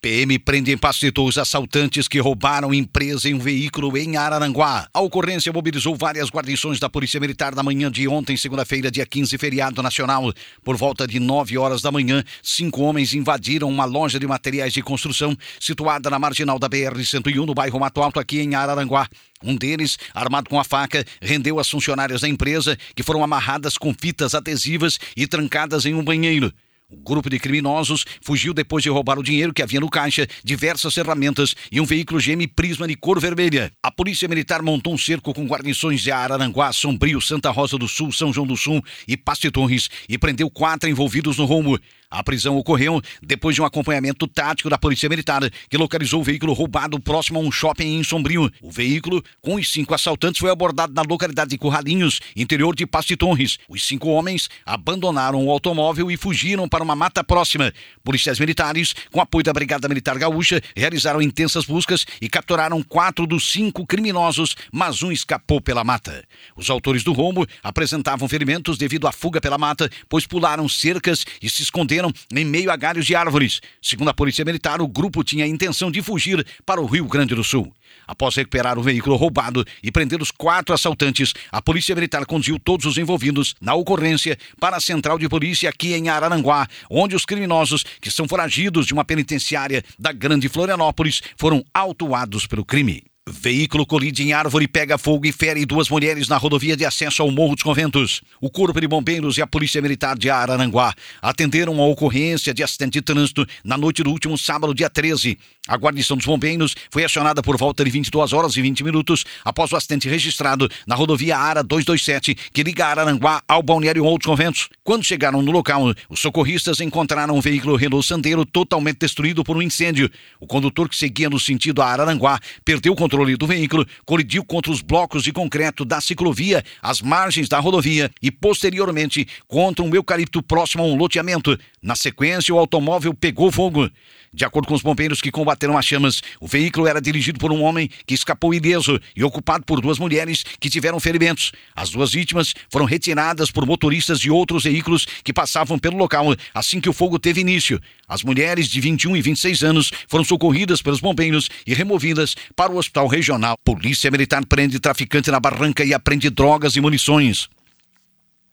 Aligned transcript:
PM 0.00 0.38
prende 0.38 0.70
em 0.70 0.78
Pastetou 0.78 1.26
os 1.26 1.36
assaltantes 1.38 2.06
que 2.06 2.20
roubaram 2.20 2.72
empresa 2.72 3.28
em 3.28 3.34
um 3.34 3.38
veículo 3.40 3.98
em 3.98 4.16
Araranguá. 4.16 4.86
A 4.94 5.00
ocorrência 5.00 5.52
mobilizou 5.52 5.96
várias 5.96 6.30
guarnições 6.30 6.78
da 6.78 6.88
Polícia 6.88 7.18
Militar 7.18 7.52
na 7.52 7.64
manhã 7.64 7.90
de 7.90 8.06
ontem, 8.06 8.36
segunda-feira, 8.36 8.92
dia 8.92 9.04
15, 9.04 9.36
feriado 9.36 9.82
nacional. 9.82 10.32
Por 10.62 10.76
volta 10.76 11.04
de 11.04 11.18
9 11.18 11.58
horas 11.58 11.82
da 11.82 11.90
manhã, 11.90 12.22
cinco 12.40 12.82
homens 12.82 13.12
invadiram 13.12 13.68
uma 13.68 13.84
loja 13.84 14.20
de 14.20 14.26
materiais 14.28 14.72
de 14.72 14.82
construção 14.82 15.36
situada 15.58 16.08
na 16.08 16.18
marginal 16.18 16.60
da 16.60 16.68
BR-101, 16.68 17.44
no 17.44 17.52
bairro 17.52 17.80
Mato 17.80 18.00
Alto, 18.00 18.20
aqui 18.20 18.38
em 18.38 18.54
Araranguá. 18.54 19.08
Um 19.42 19.56
deles, 19.56 19.98
armado 20.14 20.48
com 20.48 20.60
a 20.60 20.64
faca, 20.64 21.04
rendeu 21.20 21.58
as 21.58 21.68
funcionárias 21.68 22.20
da 22.20 22.28
empresa, 22.28 22.78
que 22.94 23.02
foram 23.02 23.24
amarradas 23.24 23.76
com 23.76 23.92
fitas 23.92 24.32
adesivas 24.32 24.96
e 25.16 25.26
trancadas 25.26 25.84
em 25.86 25.94
um 25.94 26.04
banheiro. 26.04 26.52
O 26.90 26.96
grupo 26.96 27.28
de 27.28 27.38
criminosos 27.38 28.06
fugiu 28.22 28.54
depois 28.54 28.82
de 28.82 28.88
roubar 28.88 29.18
o 29.18 29.22
dinheiro 29.22 29.52
que 29.52 29.60
havia 29.60 29.78
no 29.78 29.90
caixa, 29.90 30.26
diversas 30.42 30.94
ferramentas 30.94 31.54
e 31.70 31.82
um 31.82 31.84
veículo 31.84 32.18
GM 32.18 32.48
Prisma 32.56 32.88
de 32.88 32.94
cor 32.94 33.20
vermelha. 33.20 33.70
A 33.82 33.90
polícia 33.90 34.26
militar 34.26 34.62
montou 34.62 34.94
um 34.94 34.96
cerco 34.96 35.34
com 35.34 35.44
guarnições 35.44 36.00
de 36.00 36.10
Araranguá, 36.10 36.72
Sombrio, 36.72 37.20
Santa 37.20 37.50
Rosa 37.50 37.76
do 37.76 37.86
Sul, 37.86 38.10
São 38.10 38.32
João 38.32 38.46
do 38.46 38.56
Sul 38.56 38.82
e 39.06 39.18
Paste 39.18 39.50
Torres 39.50 39.90
e 40.08 40.16
prendeu 40.16 40.48
quatro 40.48 40.88
envolvidos 40.88 41.36
no 41.36 41.44
rombo. 41.44 41.78
A 42.10 42.24
prisão 42.24 42.56
ocorreu 42.56 43.02
depois 43.22 43.54
de 43.54 43.60
um 43.60 43.66
acompanhamento 43.66 44.26
tático 44.26 44.70
da 44.70 44.78
Polícia 44.78 45.10
Militar, 45.10 45.42
que 45.68 45.76
localizou 45.76 46.22
o 46.22 46.24
veículo 46.24 46.54
roubado 46.54 46.98
próximo 46.98 47.38
a 47.38 47.42
um 47.42 47.52
shopping 47.52 47.98
em 47.98 48.02
Sombrio. 48.02 48.50
O 48.62 48.70
veículo, 48.70 49.22
com 49.42 49.56
os 49.56 49.70
cinco 49.70 49.94
assaltantes, 49.94 50.40
foi 50.40 50.50
abordado 50.50 50.94
na 50.94 51.02
localidade 51.02 51.50
de 51.50 51.58
Curralinhos, 51.58 52.18
interior 52.34 52.74
de 52.74 52.86
Paste 52.86 53.14
Torres. 53.14 53.58
Os 53.68 53.86
cinco 53.86 54.08
homens 54.08 54.48
abandonaram 54.64 55.44
o 55.44 55.50
automóvel 55.50 56.10
e 56.10 56.16
fugiram 56.16 56.66
para 56.66 56.77
uma 56.82 56.96
mata 56.96 57.22
próxima. 57.22 57.72
Policiais 58.02 58.38
militares, 58.38 58.94
com 59.12 59.20
apoio 59.20 59.44
da 59.44 59.52
Brigada 59.52 59.88
Militar 59.88 60.18
Gaúcha, 60.18 60.60
realizaram 60.76 61.22
intensas 61.22 61.64
buscas 61.64 62.06
e 62.20 62.28
capturaram 62.28 62.82
quatro 62.82 63.26
dos 63.26 63.50
cinco 63.50 63.86
criminosos, 63.86 64.56
mas 64.72 65.02
um 65.02 65.12
escapou 65.12 65.60
pela 65.60 65.84
mata. 65.84 66.24
Os 66.56 66.70
autores 66.70 67.02
do 67.02 67.12
rombo 67.12 67.46
apresentavam 67.62 68.28
ferimentos 68.28 68.78
devido 68.78 69.06
à 69.06 69.12
fuga 69.12 69.40
pela 69.40 69.58
mata, 69.58 69.90
pois 70.08 70.26
pularam 70.26 70.68
cercas 70.68 71.24
e 71.42 71.48
se 71.48 71.62
esconderam 71.62 72.12
em 72.32 72.44
meio 72.44 72.70
a 72.70 72.76
galhos 72.76 73.06
de 73.06 73.14
árvores. 73.14 73.60
Segundo 73.80 74.08
a 74.08 74.14
Polícia 74.14 74.44
Militar, 74.44 74.80
o 74.80 74.88
grupo 74.88 75.24
tinha 75.24 75.44
a 75.44 75.48
intenção 75.48 75.90
de 75.90 76.02
fugir 76.02 76.46
para 76.64 76.80
o 76.80 76.86
Rio 76.86 77.06
Grande 77.06 77.34
do 77.34 77.44
Sul. 77.44 77.72
Após 78.06 78.36
recuperar 78.36 78.78
o 78.78 78.82
veículo 78.82 79.16
roubado 79.16 79.64
e 79.82 79.90
prender 79.90 80.22
os 80.22 80.30
quatro 80.30 80.74
assaltantes, 80.74 81.34
a 81.50 81.60
Polícia 81.60 81.94
Militar 81.94 82.24
conduziu 82.24 82.58
todos 82.58 82.86
os 82.86 82.98
envolvidos 82.98 83.54
na 83.60 83.74
ocorrência 83.74 84.38
para 84.58 84.76
a 84.76 84.80
Central 84.80 85.18
de 85.18 85.28
Polícia 85.28 85.68
aqui 85.68 85.94
em 85.94 86.08
Araranguá, 86.08 86.66
onde 86.90 87.16
os 87.16 87.24
criminosos, 87.24 87.84
que 88.00 88.10
são 88.10 88.28
foragidos 88.28 88.86
de 88.86 88.94
uma 88.94 89.04
penitenciária 89.04 89.84
da 89.98 90.12
Grande 90.12 90.48
Florianópolis, 90.48 91.22
foram 91.36 91.64
autuados 91.72 92.46
pelo 92.46 92.64
crime. 92.64 93.07
Veículo 93.30 93.84
colide 93.84 94.22
em 94.22 94.32
árvore, 94.32 94.66
pega 94.66 94.96
fogo 94.96 95.26
e 95.26 95.32
fere 95.32 95.66
duas 95.66 95.90
mulheres 95.90 96.28
na 96.28 96.38
rodovia 96.38 96.76
de 96.76 96.84
acesso 96.84 97.20
ao 97.22 97.30
Morro 97.30 97.54
dos 97.54 97.62
Conventos. 97.62 98.22
O 98.40 98.50
Corpo 98.50 98.80
de 98.80 98.88
Bombeiros 98.88 99.36
e 99.36 99.42
a 99.42 99.46
Polícia 99.46 99.82
Militar 99.82 100.16
de 100.16 100.30
Araranguá 100.30 100.94
atenderam 101.20 101.78
a 101.80 101.86
ocorrência 101.86 102.54
de 102.54 102.62
acidente 102.62 102.92
de 102.92 103.02
trânsito 103.02 103.46
na 103.62 103.76
noite 103.76 104.02
do 104.02 104.10
último 104.10 104.38
sábado, 104.38 104.74
dia 104.74 104.88
13. 104.88 105.38
A 105.68 105.76
guarnição 105.76 106.16
dos 106.16 106.24
bombeiros 106.24 106.74
foi 106.90 107.04
acionada 107.04 107.42
por 107.42 107.58
volta 107.58 107.84
de 107.84 107.90
22 107.90 108.32
horas 108.32 108.56
e 108.56 108.62
20 108.62 108.82
minutos 108.82 109.26
após 109.44 109.70
o 109.70 109.76
acidente 109.76 110.08
registrado 110.08 110.66
na 110.86 110.94
rodovia 110.94 111.36
ARA 111.36 111.62
227, 111.62 112.34
que 112.52 112.62
liga 112.62 112.86
Araranguá 112.86 113.42
ao 113.46 113.62
Balneário 113.62 114.02
Morro 114.02 114.16
dos 114.16 114.26
Conventos. 114.26 114.70
Quando 114.82 115.04
chegaram 115.04 115.42
no 115.42 115.52
local, 115.52 115.92
os 116.08 116.20
socorristas 116.20 116.80
encontraram 116.80 117.36
um 117.36 117.40
veículo 117.42 117.76
Renault 117.76 118.06
Sandero 118.06 118.46
totalmente 118.46 119.00
destruído 119.00 119.44
por 119.44 119.58
um 119.58 119.62
incêndio. 119.62 120.10
O 120.40 120.46
condutor 120.46 120.88
que 120.88 120.96
seguia 120.96 121.28
no 121.28 121.38
sentido 121.38 121.82
a 121.82 121.86
Araranguá 121.86 122.40
perdeu 122.64 122.94
o 122.94 122.96
controle 122.96 123.17
controle 123.18 123.36
do 123.36 123.46
veículo, 123.46 123.86
colidiu 124.06 124.44
contra 124.44 124.70
os 124.70 124.80
blocos 124.80 125.24
de 125.24 125.32
concreto 125.32 125.84
da 125.84 126.00
ciclovia, 126.00 126.64
às 126.80 127.02
margens 127.02 127.48
da 127.48 127.58
rodovia 127.58 128.10
e, 128.22 128.30
posteriormente, 128.30 129.26
contra 129.48 129.84
um 129.84 129.92
eucalipto 129.92 130.40
próximo 130.40 130.84
a 130.84 130.86
um 130.86 130.94
loteamento. 130.94 131.58
Na 131.82 131.94
sequência, 131.94 132.54
o 132.54 132.58
automóvel 132.58 133.14
pegou 133.14 133.52
fogo. 133.52 133.88
De 134.32 134.44
acordo 134.44 134.68
com 134.68 134.74
os 134.74 134.82
bombeiros 134.82 135.20
que 135.20 135.30
combateram 135.30 135.78
as 135.78 135.86
chamas, 135.86 136.22
o 136.40 136.46
veículo 136.46 136.86
era 136.86 137.00
dirigido 137.00 137.38
por 137.38 137.52
um 137.52 137.62
homem 137.62 137.88
que 138.06 138.14
escapou 138.14 138.52
ileso 138.52 139.00
e 139.16 139.24
ocupado 139.24 139.64
por 139.64 139.80
duas 139.80 139.98
mulheres 139.98 140.44
que 140.60 140.68
tiveram 140.68 141.00
ferimentos. 141.00 141.52
As 141.74 141.90
duas 141.90 142.12
vítimas 142.12 142.54
foram 142.70 142.84
retiradas 142.84 143.50
por 143.50 143.64
motoristas 143.64 144.20
de 144.20 144.30
outros 144.30 144.64
veículos 144.64 145.06
que 145.24 145.32
passavam 145.32 145.78
pelo 145.78 145.96
local 145.96 146.34
assim 146.52 146.80
que 146.80 146.88
o 146.88 146.92
fogo 146.92 147.18
teve 147.18 147.40
início. 147.40 147.80
As 148.08 148.22
mulheres 148.22 148.68
de 148.68 148.80
21 148.80 149.16
e 149.16 149.22
26 149.22 149.62
anos 149.62 149.92
foram 150.08 150.24
socorridas 150.24 150.82
pelos 150.82 151.00
bombeiros 151.00 151.48
e 151.66 151.72
removidas 151.72 152.34
para 152.56 152.72
o 152.72 152.76
hospital 152.76 153.06
regional. 153.06 153.56
Polícia 153.64 154.10
Militar 154.10 154.44
prende 154.44 154.80
traficante 154.80 155.30
na 155.30 155.40
barranca 155.40 155.84
e 155.84 155.94
apreende 155.94 156.28
drogas 156.28 156.76
e 156.76 156.80
munições. 156.80 157.48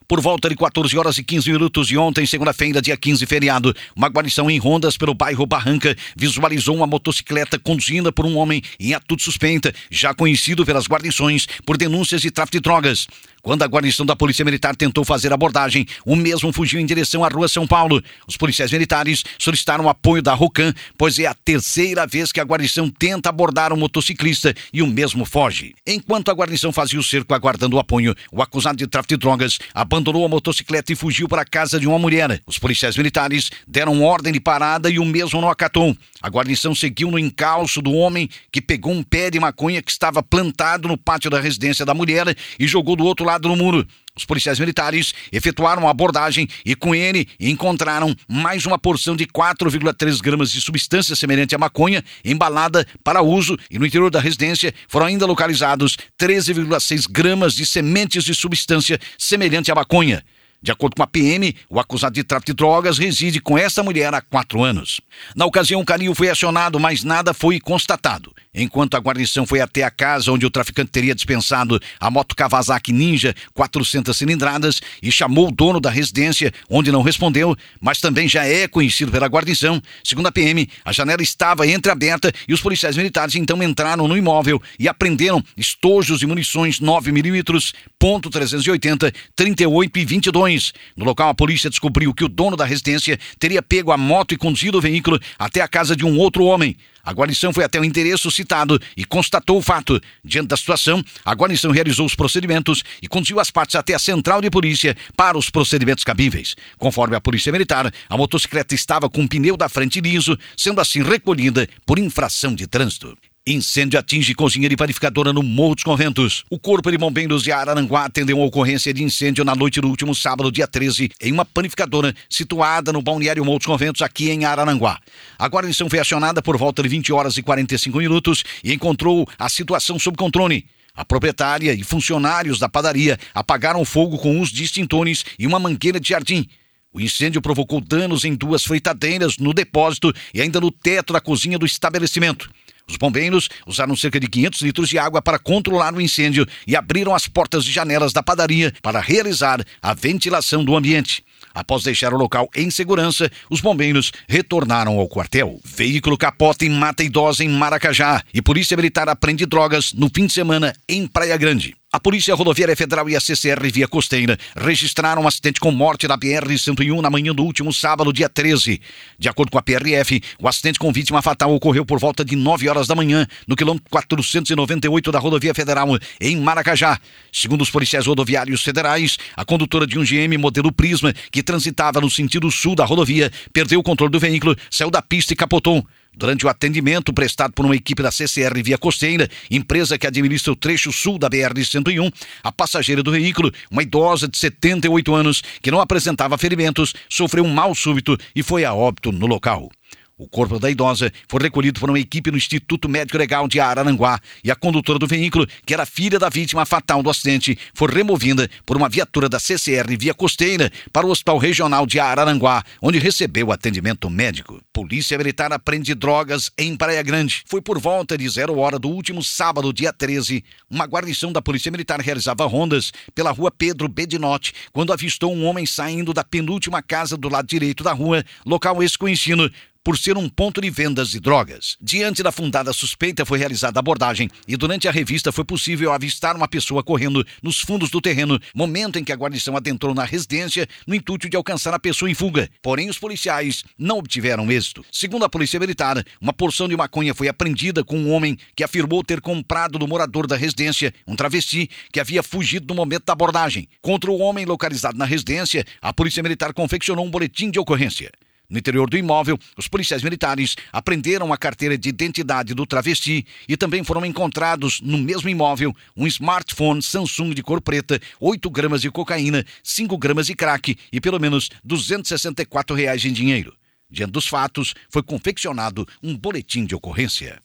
Por 0.07 0.21
volta 0.21 0.47
de 0.47 0.55
14 0.55 0.95
horas 0.99 1.17
e 1.17 1.23
15 1.23 1.51
minutos 1.51 1.88
de 1.88 1.97
ontem, 1.97 2.27
segunda-feira, 2.27 2.79
dia 2.79 2.95
15, 2.95 3.25
feriado, 3.25 3.75
uma 3.95 4.07
guarnição 4.07 4.51
em 4.51 4.59
rondas 4.59 4.97
pelo 4.97 5.16
bairro 5.16 5.47
Barranca 5.47 5.95
visualizou 6.16 6.75
uma 6.75 6.85
motocicleta 6.85 7.57
conduzida 7.57 8.11
por 8.11 8.23
um 8.23 8.38
homem 8.38 8.61
em 8.79 8.93
atitude 8.93 9.23
suspeita, 9.23 9.73
já 9.89 10.13
conhecido 10.13 10.63
pelas 10.63 10.85
guarnições 10.85 11.47
por 11.66 11.75
denúncias 11.75 12.21
de 12.21 12.29
tráfico 12.29 12.57
de 12.57 12.61
drogas. 12.61 13.07
Quando 13.45 13.61
a 13.61 13.67
guarnição 13.67 14.07
da 14.07 14.16
Polícia 14.16 14.44
Militar 14.44 14.75
tentou 14.75 15.06
fazer 15.06 15.31
abordagem, 15.31 15.85
o 16.03 16.16
mesmo 16.16 16.51
fugiu 16.51 16.79
em 16.79 16.85
direção 16.85 17.23
à 17.23 17.28
rua 17.28 17.47
São 17.47 17.67
Paulo. 17.67 18.03
Os 18.28 18.35
policiais 18.35 18.72
militares 18.72 19.23
solicitaram 19.38 19.88
apoio 19.88 20.19
da 20.19 20.33
Rocan, 20.33 20.73
pois 20.97 21.19
é 21.19 21.28
a 21.28 21.33
terceira 21.35 22.07
vez 22.07 22.31
que 22.31 22.39
a 22.39 22.44
guarnição 22.44 22.89
tenta 22.89 23.29
abordar 23.29 23.72
um 23.72 23.78
motociclista 23.78 24.51
e 24.73 24.81
o 24.81 24.88
mesmo 24.88 25.25
foge. 25.25 25.75
Enquanto 25.85 26.31
a 26.31 26.34
guarnição 26.34 26.72
fazia 26.72 27.00
o 27.00 27.03
cerco 27.03 27.35
aguardando 27.35 27.75
o 27.75 27.79
apoio, 27.79 28.16
o 28.31 28.41
acusado 28.41 28.79
de 28.79 28.88
tráfico 28.88 29.13
de 29.13 29.19
drogas 29.19 29.59
abandonou 29.75 30.25
a 30.25 30.28
motocicleta 30.28 30.91
e 30.91 30.95
fugiu 30.95 31.28
para 31.28 31.44
a 31.44 31.45
casa 31.45 31.79
de 31.79 31.88
uma 31.88 32.00
mulher. 32.00 32.41
Os 32.47 32.57
policiais 32.57 32.97
militares 32.97 33.51
deram 33.67 34.01
ordem 34.01 34.34
de 34.34 34.39
parada 34.39 34.89
e 34.89 34.97
o 34.97 35.05
mesmo 35.05 35.39
não 35.39 35.51
acatou. 35.51 35.95
A 36.19 36.29
guarnição 36.31 36.73
seguiu 36.73 37.11
no 37.11 37.19
encalço 37.19 37.79
do 37.79 37.94
homem 37.94 38.28
que 38.51 38.59
pegou 38.59 38.91
um 38.91 39.03
pé 39.03 39.29
de 39.29 39.39
maconha 39.39 39.84
que 39.84 39.91
estava 39.91 40.23
plantado 40.23 40.88
no 40.88 40.97
pátio 40.97 41.29
da 41.29 41.39
residência 41.39 41.85
da 41.85 41.94
mulher 41.94 42.35
e 42.59 42.66
jogou 42.66 42.95
do 42.95 43.05
outro 43.05 43.23
lado 43.23 43.34
no 43.44 43.56
muro. 43.56 43.85
Os 44.18 44.23
policiais 44.23 44.59
militares 44.59 45.13
efetuaram 45.31 45.88
a 45.88 45.91
abordagem 45.91 46.47
e 46.66 46.73
com 46.73 46.96
ele 46.96 47.28
encontraram 47.38 48.16
mais 48.29 48.66
uma 48.66 48.79
porção 48.79 49.16
de 49.16 49.25
4,3 49.25 50.22
gramas 50.22 50.51
de 50.51 50.62
substância 50.62 51.16
semelhante 51.16 51.53
à 51.53 51.57
maconha 51.57 52.03
embalada 52.23 52.88
para 53.03 53.22
uso 53.22 53.57
e 53.69 53.78
no 53.78 53.85
interior 53.85 54.09
da 54.09 54.22
residência 54.22 54.73
foram 54.88 55.07
ainda 55.07 55.25
localizados 55.25 55.97
13,6 56.19 57.07
gramas 57.09 57.53
de 57.53 57.66
sementes 57.66 58.23
de 58.23 58.34
substância 58.34 58.97
semelhante 59.18 59.69
à 59.69 59.75
maconha. 59.75 60.23
De 60.66 60.72
acordo 60.72 60.96
com 60.96 61.03
a 61.03 61.08
PM, 61.08 61.56
o 61.70 61.80
acusado 61.80 62.16
de 62.16 62.24
tráfico 62.24 62.48
de 62.48 62.56
drogas 62.56 62.98
reside 62.98 63.40
com 63.40 63.56
essa 63.56 63.84
mulher 63.84 64.12
há 64.16 64.20
quatro 64.20 64.64
anos. 64.64 65.00
Na 65.36 65.46
ocasião, 65.46 65.80
o 65.80 65.86
canil 65.86 66.16
foi 66.16 66.28
acionado, 66.28 66.80
mas 66.80 67.03
nada 67.03 67.36
foi 67.36 67.59
constatado. 67.59 68.34
Enquanto 68.52 68.96
a 68.96 69.00
guarnição 69.00 69.46
foi 69.46 69.62
até 69.62 69.84
a 69.84 69.92
casa 69.92 70.31
onde 70.31 70.44
o 70.44 70.50
traficante 70.50 70.90
teria 70.90 71.14
dispensado 71.14 71.80
a 72.00 72.09
moto 72.09 72.36
Kawasaki 72.36 72.92
Ninja 72.92 73.36
400 73.53 74.18
cilindradas 74.18 74.81
e 75.03 75.12
chamou 75.12 75.50
o 75.50 75.52
dono 75.52 75.80
da 75.80 75.92
residência, 75.92 76.52
onde 76.68 76.92
não 76.92 77.03
respondeu, 77.03 77.56
mas 77.80 78.00
também 78.00 78.28
já 78.28 78.44
é 78.47 78.68
conhecido 78.68 79.12
pela 79.12 79.28
guarnição. 79.28 79.80
Segundo 80.03 80.28
a 80.28 80.32
PM, 80.32 80.68
a 80.84 80.92
janela 80.92 81.22
estava 81.22 81.68
entreaberta 81.68 82.34
e 82.47 82.53
os 82.56 82.62
policiais 82.62 82.97
militares 82.97 83.36
então 83.36 83.62
entraram 83.62 84.08
no 84.08 84.18
imóvel 84.18 84.59
e 84.80 84.88
apreenderam 84.88 85.44
estojos 85.56 86.20
de 86.20 86.26
munições 86.26 86.80
9mm, 86.80 87.76
ponto 88.00 88.32
.380, 88.32 89.14
38 89.36 90.00
e 90.00 90.06
22. 90.06 90.54
No 90.95 91.05
local, 91.05 91.29
a 91.29 91.33
polícia 91.33 91.69
descobriu 91.69 92.13
que 92.13 92.23
o 92.23 92.29
dono 92.29 92.55
da 92.55 92.66
residência 92.66 93.19
teria 93.39 93.61
pego 93.61 93.91
a 93.91 93.97
moto 93.97 94.33
e 94.33 94.38
conduzido 94.38 94.77
o 94.77 94.81
veículo 94.81 95.19
até 95.38 95.61
a 95.61 95.67
casa 95.67 95.95
de 95.95 96.05
um 96.05 96.17
outro 96.17 96.43
homem. 96.43 96.75
A 97.03 97.13
guarnição 97.13 97.53
foi 97.53 97.63
até 97.63 97.79
o 97.79 97.85
endereço 97.85 98.31
citado 98.31 98.81
e 98.97 99.05
constatou 99.05 99.59
o 99.59 99.61
fato. 99.61 100.02
Diante 100.23 100.47
da 100.47 100.57
situação, 100.57 101.03
a 101.23 101.34
guarnição 101.35 101.69
realizou 101.69 102.05
os 102.05 102.16
procedimentos 102.16 102.84
e 102.99 103.07
conduziu 103.07 103.40
as 103.40 103.52
partes 103.52 103.75
até 103.75 103.93
a 103.93 103.99
central 103.99 104.41
de 104.41 104.49
polícia 104.49 104.97
para 105.16 105.37
os 105.37 105.52
procedimentos 105.52 106.03
cabíveis. 106.03 106.55
Conforme 106.79 107.16
a 107.16 107.22
polícia 107.22 107.51
militar, 107.51 107.93
a 108.09 108.17
motocicleta 108.17 108.73
estava 108.73 109.08
com 109.08 109.23
o 109.23 109.29
pneu 109.29 109.55
da 109.55 109.69
frente 109.69 110.01
liso, 110.01 110.37
sendo 110.58 110.81
assim 110.81 111.03
recolhida 111.03 111.69
por 111.85 111.99
infração 111.99 112.55
de 112.55 112.66
trânsito. 112.66 113.16
Incêndio 113.47 114.00
atinge 114.00 114.34
cozinheira 114.34 114.74
e 114.74 114.78
panificadora 114.78 115.32
no 115.32 115.44
Morro 115.44 115.76
dos 115.76 115.84
Conventos. 115.84 116.44
O 116.50 116.58
Corpo 116.58 116.90
de 116.90 116.97
Bombeiros 116.97 117.44
de 117.44 117.52
Araranguá 117.52 118.06
atendeu 118.06 118.38
uma 118.38 118.47
ocorrência 118.47 118.92
de 118.92 119.03
incêndio 119.03 119.46
na 119.46 119.53
noite 119.53 119.80
do 119.80 119.88
último 119.88 120.16
sábado, 120.16 120.52
dia 120.52 120.66
13, 120.66 121.12
em 121.22 121.32
uma 121.32 121.46
panificadora 121.46 122.12
situada 122.28 122.92
no 122.92 123.03
Balneário 123.03 123.46
Morro 123.46 123.59
dos 123.59 123.68
Conventos, 123.68 124.02
aqui 124.02 124.32
em 124.32 124.46
Araranguá. 124.46 125.00
A 125.38 125.46
guarnição 125.46 125.88
foi 125.88 126.00
acionada 126.00 126.42
por 126.42 126.58
volta 126.58 126.82
de 126.82 126.90
20 126.90 127.14
horas 127.14 127.38
e 127.38 127.44
45 127.44 128.00
minutos 128.00 128.44
e 128.64 128.74
encontrou 128.74 129.30
a 129.38 129.47
situação 129.47 130.00
sob 130.00 130.18
controle. 130.18 130.66
A 130.96 131.06
proprietária 131.06 131.72
e 131.72 131.84
funcionários 131.84 132.58
da 132.58 132.68
padaria 132.68 133.16
apagaram 133.32 133.80
o 133.80 133.86
fogo 133.86 134.18
com 134.18 134.42
uso 134.42 134.56
de 134.56 134.64
extintores 134.64 135.24
e 135.38 135.46
uma 135.46 135.59
mangueira 135.59 136.00
de 136.00 136.09
jardim. 136.09 136.50
O 136.92 137.00
incêndio 137.00 137.42
provocou 137.44 137.80
danos 137.80 138.26
em 138.26 138.34
duas 138.34 138.64
fritadeiras 138.64 139.38
no 139.38 139.53
depósito 139.53 140.12
e 140.34 140.42
ainda 140.42 140.59
no 140.59 140.72
teto 140.72 141.14
da 141.14 141.22
cozinha 141.22 141.59
do 141.59 141.66
estabelecimento. 141.66 142.50
Os 142.90 142.97
bombeiros 142.97 143.49
usaram 143.66 143.96
cerca 143.96 144.20
de 144.20 144.28
500 144.28 144.61
litros 144.61 144.90
de 144.90 144.99
água 144.99 145.22
para 145.22 145.40
controlar 145.40 145.93
o 145.93 146.02
incêndio 146.02 146.46
e 146.67 146.76
abriram 146.76 147.16
as 147.16 147.28
portas 147.28 147.66
e 147.66 147.72
janelas 147.72 148.14
da 148.14 148.22
padaria 148.22 148.72
para 148.82 148.99
realizar 148.99 149.64
a 149.82 149.93
ventilação 149.93 150.64
do 150.64 150.76
ambiente. 150.76 151.23
Após 151.53 151.84
deixar 151.84 152.14
o 152.14 152.17
local 152.17 152.49
em 152.55 152.70
segurança, 152.70 153.32
os 153.49 153.59
bombeiros 153.59 154.11
retornaram 154.28 154.99
ao 154.99 155.08
quartel. 155.08 155.59
Veículo 155.64 156.17
capota 156.17 156.64
e 156.64 156.70
mata 156.70 157.03
idosa 157.03 157.43
em 157.43 157.49
Maracajá 157.49 158.22
e 158.34 158.41
Polícia 158.41 158.78
Militar 158.78 159.09
aprende 159.09 159.46
drogas 159.46 159.93
no 159.93 160.09
fim 160.14 160.28
de 160.28 160.34
semana 160.34 160.73
em 160.87 161.08
Praia 161.08 161.37
Grande. 161.37 161.76
A 161.96 162.00
Polícia 162.02 162.36
Rodoviária 162.36 162.76
Federal 162.76 163.09
e 163.09 163.16
a 163.16 163.22
CCR 163.22 163.72
Via 163.72 163.88
Costeira 163.88 164.38
registraram 164.53 165.22
um 165.22 165.28
acidente 165.30 165.62
com 165.62 165.72
morte 165.72 166.09
na 166.09 166.18
BR-101 166.18 167.00
na 167.00 167.09
manhã 167.09 167.34
do 167.34 167.42
último 167.42 167.72
sábado, 167.72 168.12
dia 168.12 168.28
13. 168.28 168.82
De 169.18 169.30
acordo 169.30 169.50
com 169.50 169.58
a 169.58 169.62
PRF, 169.62 170.22
o 170.38 170.46
acidente 170.46 170.78
com 170.78 170.92
vítima 170.92 171.22
fatal 171.22 171.56
ocorreu 171.56 171.86
por 171.86 171.97
volta 171.97 172.26
de 172.26 172.36
9 172.36 172.68
horas 172.68 172.86
da 172.86 172.96
manhã, 172.96 173.26
no 173.47 173.56
quilômetro 173.56 173.90
498 173.90 175.09
da 175.09 175.20
Rodovia 175.20 175.53
Federal, 175.53 175.88
em 176.20 176.36
Maracajá. 176.36 177.00
Segundo 177.32 177.62
os 177.62 177.70
policiais 177.70 178.06
rodoviários 178.06 178.62
federais, 178.62 179.18
a 179.34 179.46
condutora 179.46 179.88
de 179.88 179.97
um 179.97 180.03
GM 180.03 180.38
modelo 180.38 180.74
Prisma, 180.74 181.14
que 181.32 181.42
transitava 181.42 182.02
no 182.02 182.09
sentido 182.09 182.52
sul 182.52 182.76
da 182.76 182.84
rodovia, 182.84 183.32
perdeu 183.53 183.80
o 183.80 183.84
controle 183.84 184.12
do 184.12 184.20
veículo, 184.20 184.53
saiu 184.70 184.92
da 184.92 185.02
pista 185.02 185.32
e 185.32 185.36
capotou. 185.38 185.88
Durante 186.17 186.46
o 186.46 186.50
atendimento 186.50 187.14
prestado 187.14 187.53
por 187.53 187.66
uma 187.66 187.76
equipe 187.76 188.02
da 188.02 188.12
CCR 188.12 188.64
Via 188.64 188.78
Costeira, 188.78 189.29
empresa 189.52 189.97
que 189.97 190.08
administra 190.08 190.53
o 190.53 190.56
trecho 190.56 190.91
sul 190.91 191.17
da 191.17 191.29
BR-101, 191.29 192.14
a 192.44 192.52
passageira 192.52 193.03
do 193.03 193.12
veículo, 193.12 193.52
uma 193.70 193.84
idosa 193.84 194.28
de 194.28 194.38
78 194.38 195.14
anos, 195.14 195.44
que 195.62 195.72
não 195.72 195.82
apresentava 195.82 196.38
ferimentos, 196.38 196.94
sofreu 197.09 197.44
um 197.44 197.53
mal 197.53 197.76
súbito 197.76 198.17
e 198.35 198.41
foi 198.41 198.64
a 198.64 198.73
óbito 198.73 199.12
no 199.12 199.28
local. 199.28 199.70
O 200.17 200.29
corpo 200.29 200.58
da 200.58 200.72
idosa 200.72 201.12
foi 201.28 201.41
recolhido 201.41 201.78
por 201.78 201.90
uma 201.90 202.00
equipe 202.00 202.32
no 202.32 202.38
Instituto 202.38 202.88
Médico 202.88 203.17
Legal 203.17 203.50
de 203.50 203.59
Araranguá 203.59 204.17
e 204.46 204.50
a 204.50 204.56
condutora 204.56 204.97
do 204.97 205.06
veículo, 205.06 205.46
que 205.66 205.73
era 205.73 205.85
filha 205.85 206.17
da 206.17 206.29
vítima 206.29 206.66
fatal 206.66 207.03
do 207.03 207.09
acidente, 207.09 207.58
foi 207.73 207.91
removida 207.91 208.50
por 208.66 208.78
uma 208.78 208.88
viatura 208.88 209.28
da 209.28 209.41
CCR 209.41 209.97
via 210.00 210.14
costeira 210.14 210.72
para 210.94 211.06
o 211.06 211.09
Hospital 211.09 211.38
Regional 211.38 211.85
de 211.85 212.00
Araranguá, 212.00 212.64
onde 212.82 212.97
recebeu 212.97 213.52
atendimento 213.52 214.09
médico. 214.09 214.62
Polícia 214.72 215.17
Militar 215.17 215.52
aprende 215.52 215.94
drogas 215.94 216.50
em 216.58 216.78
Praia 216.78 217.03
Grande. 217.03 217.44
Foi 217.46 217.61
por 217.61 217.78
volta 217.78 218.18
de 218.18 218.29
zero 218.29 218.58
hora 218.58 218.79
do 218.79 218.88
último 218.88 219.22
sábado, 219.22 219.73
dia 219.73 219.91
13, 219.91 220.46
uma 220.70 220.85
guarnição 220.85 221.34
da 221.34 221.41
Polícia 221.41 221.70
Militar 221.70 222.00
realizava 222.00 222.46
rondas 222.46 222.94
pela 223.14 223.32
rua 223.32 223.52
Pedro 223.52 223.90
Bedinotti, 223.90 224.53
quando 224.72 224.94
avistou 224.94 225.35
um 225.35 225.44
homem 225.44 225.66
saindo 225.66 226.14
da 226.14 226.23
penúltima 226.23 226.82
casa 226.82 227.18
do 227.18 227.28
lado 227.28 227.47
direito 227.47 227.84
da 227.84 227.91
rua, 227.91 228.23
local 228.46 228.79
desconhecido, 228.79 229.52
por 229.85 229.99
ser 229.99 230.17
um 230.17 230.28
ponto 230.28 230.59
de 230.59 230.72
vendas 230.72 231.11
de 231.11 231.20
drogas. 231.20 231.78
Diante 231.79 232.23
da 232.23 232.32
fundada 232.32 232.73
suspeita 232.73 233.23
foi 233.23 233.37
realizada 233.37 233.78
a 233.78 233.82
abordagem 233.82 234.28
e 234.47 234.58
durante 234.58 234.87
a 234.87 234.91
revista 234.91 235.32
foi 235.32 235.46
possível 235.46 235.93
avistar 235.93 236.35
uma 236.35 236.47
pessoa 236.47 236.84
correndo 236.84 237.23
nos 237.43 237.59
fundos 237.59 237.91
do 237.91 238.02
terreno, 238.02 238.40
momento 238.55 238.97
em 238.97 239.03
que 239.03 239.14
a 239.14 239.16
guarnição 239.16 239.55
adentrou 239.55 239.93
na 239.93 240.03
residência 240.03 240.67
no 240.87 240.96
intuito 240.96 241.29
de 241.29 241.37
alcançar 241.37 241.72
a 241.72 241.78
pessoa 241.78 242.09
em 242.09 242.16
fuga. 242.16 242.49
Porém, 242.64 242.90
os 242.90 242.97
policiais 242.97 243.64
não 243.78 243.99
obtiveram 243.99 244.52
êxito. 244.52 244.84
Segundo 244.91 245.23
a 245.23 245.29
Polícia 245.29 245.59
Militar, 245.59 246.03
uma 246.20 246.34
porção 246.34 246.67
de 246.67 246.76
maconha 246.76 247.14
foi 247.14 247.28
apreendida 247.28 247.84
com 247.84 247.96
um 247.96 248.11
homem 248.11 248.35
que 248.55 248.64
afirmou 248.64 249.03
ter 249.03 249.22
comprado 249.22 249.78
do 249.78 249.87
morador 249.87 250.26
da 250.26 250.35
residência, 250.35 250.91
um 251.08 251.16
travesti, 251.16 251.70
que 251.91 251.99
havia 251.99 252.23
fugido 252.23 252.66
no 252.73 252.73
momento 252.73 253.05
da 253.05 253.14
abordagem. 253.14 253.67
Contra 253.84 254.09
o 254.09 254.17
homem 254.17 254.46
localizado 254.46 254.97
na 254.97 255.05
residência, 255.05 255.64
a 255.79 255.93
Polícia 255.93 256.24
Militar 256.24 256.55
confeccionou 256.55 257.05
um 257.05 257.12
boletim 257.12 257.51
de 257.51 257.60
ocorrência. 257.60 258.12
No 258.50 258.58
interior 258.58 258.89
do 258.89 258.98
imóvel, 258.98 259.38
os 259.58 259.68
policiais 259.68 260.03
militares 260.03 260.56
apreenderam 260.72 261.34
a 261.34 261.38
carteira 261.38 261.77
de 261.77 261.89
identidade 261.89 262.53
do 262.53 262.65
travesti 262.65 263.25
e 263.48 263.58
também 263.58 263.84
foram 263.84 264.06
encontrados 264.06 264.82
no 264.82 264.98
mesmo 264.98 265.30
imóvel 265.30 265.75
um 265.96 266.06
smartphone 266.08 266.82
Samsung 266.82 267.34
de 267.34 267.42
cor 267.42 267.62
preta, 267.62 268.00
8 268.20 268.50
gramas 268.50 268.82
de 268.82 268.92
cocaína, 268.92 269.46
5 269.63 269.98
gramas 269.98 270.27
de 270.27 270.36
crack 270.36 270.77
e 270.92 271.01
pelo 271.01 271.20
menos 271.20 271.50
264 271.63 272.75
reais 272.75 273.03
em 273.06 273.13
dinheiro. 273.13 273.56
Diante 273.89 274.12
dos 274.12 274.27
fatos, 274.27 274.74
foi 274.89 275.03
confeccionado 275.03 275.88
um 276.01 276.18
boletim 276.18 276.65
de 276.65 276.75
ocorrência. 276.75 277.45